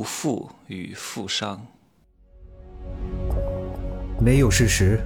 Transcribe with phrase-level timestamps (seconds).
[0.00, 1.60] 毒妇与富商。
[4.18, 4.98] 没有事实，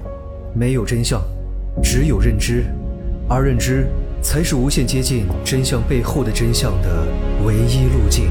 [0.55, 1.21] 没有真相，
[1.83, 2.67] 只有认知，
[3.29, 3.89] 而认知
[4.23, 7.09] 才是无限接近真相背后的真相的
[7.45, 8.31] 唯一路径。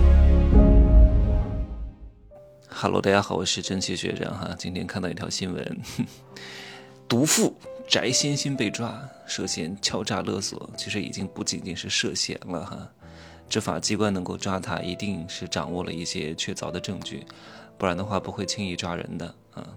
[2.70, 4.56] Hello，大家好，我是真奇学长哈。
[4.58, 5.82] 今天看到一条新闻，
[7.10, 7.58] 毒妇
[7.90, 10.70] 翟欣欣被抓，涉嫌敲诈勒索。
[10.78, 12.90] 其实已经不仅仅是涉嫌了哈。
[13.50, 17.26] 执法机关能够抓他，一定是掌握了一些确凿的证据，
[17.78, 19.68] 不然的话不会轻易抓人的啊。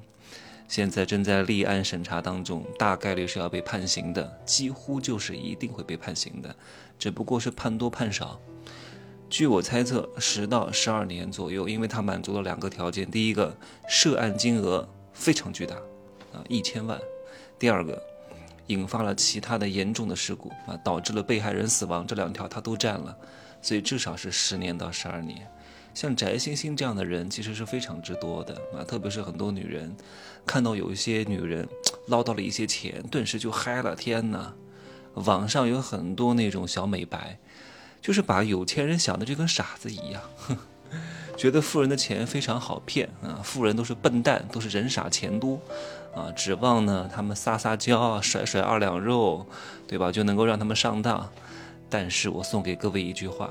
[0.68, 6.56] 现在正在立案审查当中，大概率是要被判刑的，几乎就是一定会被判刑的，
[6.98, 8.40] 只不过是判多判少。
[9.28, 13.56] 据我猜测，十到十二年左右，因为他满足了两个条件：第一个，
[13.88, 15.76] 涉案金额非常巨大，
[16.32, 16.98] 啊，一千万；
[17.58, 18.00] 第二个，
[18.68, 23.16] 引发了其他的严重的事故，啊，导致了被害人死亡，这两条他都占了。
[23.66, 25.50] 所以至少是十年到十二年，
[25.92, 29.96] 像翟星星这样的人其实是非常之多的啊，特别是很多女人，
[30.46, 31.68] 看到有一些女人
[32.06, 33.96] 捞到了一些钱，顿时就嗨了。
[33.96, 34.54] 天哪，
[35.14, 37.40] 网上有很多那种小美白，
[38.00, 40.22] 就是把有钱人想的就跟傻子一样，
[41.36, 45.60] 觉得富人的钱非常好骗啊，富人都是笨蛋，都是人傻钱多
[46.14, 49.44] 啊，指望呢他们撒撒娇啊、甩甩二两肉，
[49.88, 51.28] 对吧，就能够让他们上当。
[51.88, 53.50] 但是我送给各位一句话，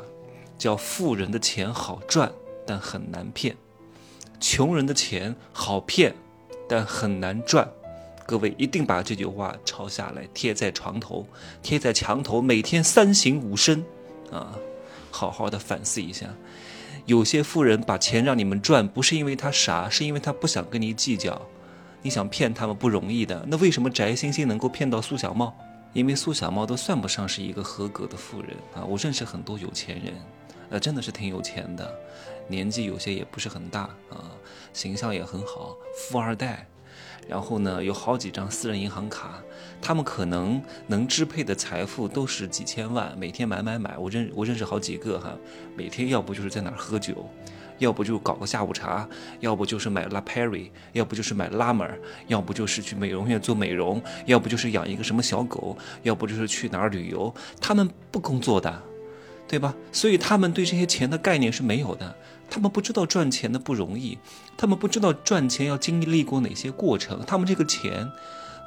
[0.58, 2.31] 叫“富人的钱好赚，
[2.66, 3.53] 但很难骗；
[4.39, 6.14] 穷人的钱好骗，
[6.67, 7.69] 但很难赚。”
[8.28, 11.28] 各位一定把这句话抄下来，贴在床头，
[11.61, 13.86] 贴在墙头，每天三省吾身，
[14.31, 14.58] 啊，
[15.11, 16.28] 好好的反思一下。
[17.06, 21.39] 有些富人把钱让你们赚，不是因为他傻，是因为他不想跟你计较。
[22.02, 25.56] 你想骗他们不容易的，那为什么翟星星能够骗到苏小茂？
[25.96, 28.84] 因为苏小茂都算不上是一个合格的富人啊！
[28.84, 30.14] 我认识很多有钱人，
[30.72, 31.90] 呃，真的是挺有钱的，
[32.50, 34.30] 年纪有些也不是很大啊，
[34.74, 36.68] 形象也很好，富二代。
[37.30, 39.42] 然后呢，有好几张私人银行卡，
[39.82, 43.98] 他们可能能支配的财富都是几千万，每天买买买。
[43.98, 45.31] 我认我认识好几个哈，
[45.78, 47.25] 每天要不就是在哪儿喝酒。
[47.78, 49.08] 要不就搞个下午茶，
[49.40, 51.91] 要不就是买 La Perry，要不就是买 La Mer，
[52.28, 57.34] 要不就是去美容院做美容，要不就是养一个什么小狗，要不就是去哪儿旅游。
[57.59, 58.81] 他们不工作的，
[59.47, 59.75] 对吧？
[59.91, 62.16] 所以他们对这些钱的概念是没有的。
[62.50, 64.18] 他们不知道赚钱的不容易，
[64.56, 67.24] 他们不知道赚钱要经历过哪些过程。
[67.25, 68.07] 他们这个钱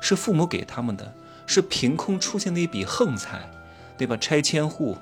[0.00, 1.14] 是父母给他们的，
[1.46, 3.48] 是凭空出现的一笔横财，
[3.96, 4.16] 对吧？
[4.16, 4.98] 拆迁户，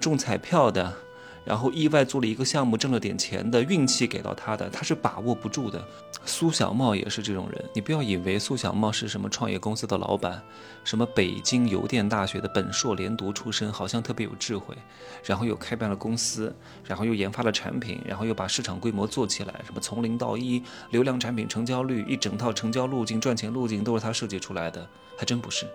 [0.00, 1.03] 中彩票的。
[1.44, 5.84] 然后意外做了一个项目，挣了点钱的运气给到他的，他是把握不住的。
[6.24, 10.42] 苏小茂也是这种人，你不要以为苏小茂是什么创业公司的老板，
[10.82, 14.74] 什么北京邮电大学的本硕连读出身，好像特别有智慧，
[15.22, 20.62] 然后又开办了公司，然后又研发了产品，然后又把市场规模做起来，什么从零到一，
[20.92, 24.88] 流量产品成交率，一整套成交路径、赚钱路径都是他设计出来的，
[25.18, 25.66] 还真不是。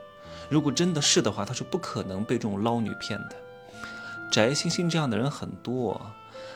[0.49, 3.35] 如果真的是的话，他是不可能被这种捞女骗的。
[4.31, 5.99] 翟星星这样的人很多，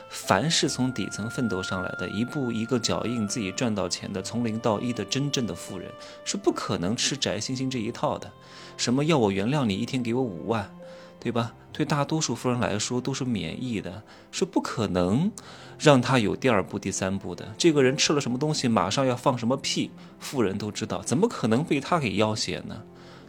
[0.08, 5.90] 凡是从底层奋斗上来的，一步一个脚印自己赚到钱的，从零到一的真正的富人，
[6.24, 8.30] 是不可能吃翟星星这一套的。
[8.76, 10.70] 什么要我原谅你，一天给我五万，
[11.18, 11.52] 对吧？
[11.72, 15.32] 对大多数富人来说都是免疫的，是不可能
[15.76, 17.52] 让他有第二步、第三步的。
[17.58, 22.80] 这个人吃了什么东西，马上要放什么屁，富人都知道，怎么可能被他给要挟呢？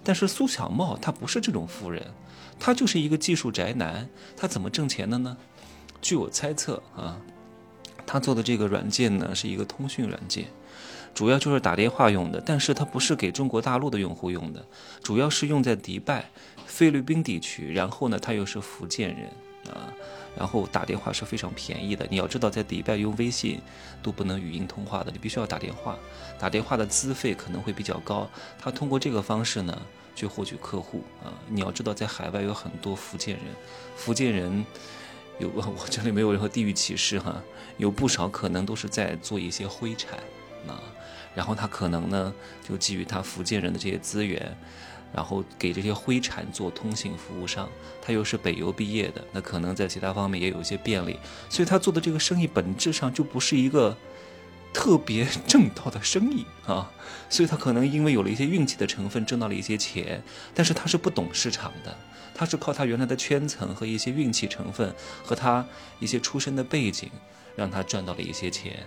[0.05, 2.01] 但是苏小茂他不是这种富人。
[2.57, 4.07] 他就是一个技术宅男，
[4.37, 5.35] 他怎么挣钱的呢？
[6.01, 7.19] 据我猜测啊，
[8.05, 10.45] 他做的这个软件呢是一个通讯软件，
[11.13, 12.41] 主要就是打电话用的。
[12.45, 14.65] 但是它不是给中国大陆的用户用的，
[15.03, 16.29] 主要是用在迪拜、
[16.65, 17.73] 菲律宾地区。
[17.73, 19.29] 然后呢，他又是福建人
[19.71, 19.93] 啊，
[20.37, 22.05] 然后打电话是非常便宜的。
[22.09, 23.61] 你要知道，在迪拜用微信
[24.03, 25.97] 都不能语音通话的，你必须要打电话，
[26.39, 28.29] 打电话的资费可能会比较高。
[28.59, 29.81] 他通过这个方式呢。
[30.17, 31.27] 去获取客户啊！
[31.49, 33.43] 你要知道，在海外有很多福建人，
[33.97, 34.65] 福建人
[35.39, 37.43] 有 我这里没有任何地域歧视哈，
[37.75, 40.17] 有不少可能都是在做一些灰产
[40.69, 40.79] 啊，
[41.35, 42.33] 然后他可能呢
[42.65, 44.57] 就基于他福建人的这些资源，
[45.15, 47.69] 然后给这些灰产做通信服务商，
[48.01, 51.17] 他又是北邮毕业的，那可能在其他方面也有一些便利，
[51.49, 53.95] 所以他做的这个生意本质上就不是一个。
[54.77, 56.91] 特别正道的生意啊，
[57.31, 60.21] 所以他可能因为有了一些运气的成分，挣到了一些钱，
[60.53, 61.97] 但是他是不懂市场的，
[62.33, 65.65] 他是靠他原来的圈层和一些运气成分和他
[66.01, 67.09] 一些出身的背景，
[67.55, 68.85] 让他赚到了一些钱。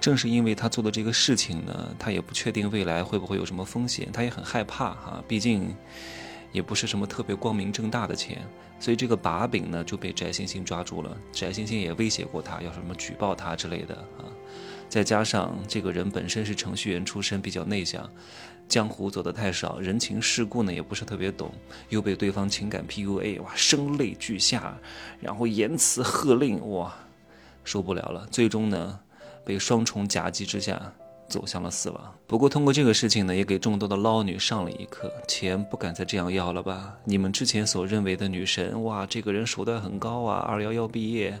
[0.00, 5.74] 正是因为他做的这个事情呢，他也不确定未来会不会有什么风险，他也很害怕哈，毕竟
[6.52, 8.42] 也不是什么特别光明正大的钱，
[8.78, 11.16] 所以这个把柄呢就被翟星星抓住了。
[11.32, 14.24] 翟星星也威胁过他，要什么举报他之类的啊。
[14.88, 18.10] 再加上这个人本身是程序员出身，比较内向，
[18.68, 21.52] 江湖走得太少，人情世故呢也不是特别懂，
[21.90, 24.76] 又被对方情感 PUA，哇，声泪俱下，
[25.20, 26.92] 然后言辞喝令，哇，
[27.62, 28.26] 受不了了。
[28.32, 28.98] 最终呢，
[29.44, 30.92] 被双重夹击之下。
[31.30, 32.14] 走向了死亡。
[32.26, 36.96] 不过通过这个事情呢，也给众多的捞女上了一课：钱不敢再这样要了吧？
[37.04, 41.40] 你们之前所认为的女神，哇，这个人手段很高啊，二幺幺毕业，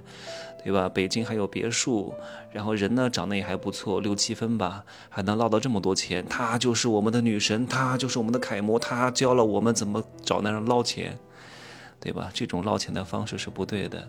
[0.62, 0.88] 对吧？
[0.88, 2.14] 北京还有别墅，
[2.52, 11.18] 然后人呢长得也还不错，六七分吧，还能捞到这么多钱，她就是我们的女神，她就是我们的楷模，她教了我们怎么找男人捞钱，
[12.00, 12.30] 对吧？
[12.32, 14.08] 这种捞钱的方式是不对的，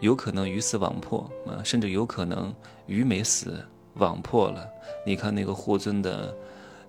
[0.00, 2.54] 有可能鱼死网破啊，甚至有可能
[2.86, 3.64] 鱼没死。
[3.96, 4.66] 网破了，
[5.04, 6.34] 你看那个霍尊的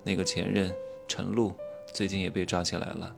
[0.02, 0.72] 那个前任
[1.06, 1.52] 陈露，
[1.92, 3.14] 最近也被抓起来了。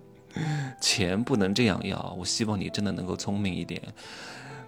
[0.80, 3.82] 钱不能这样要，我希望你真的能够聪明一点。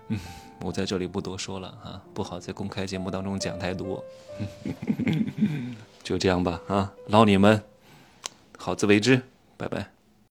[0.09, 0.19] 嗯，
[0.61, 4.05] 我在这里不多说了啊，不好在公开节目当中讲太多。
[6.05, 7.63] 就这样吧啊，捞你们，
[8.59, 9.23] 好自为之，
[9.57, 10.00] 拜拜。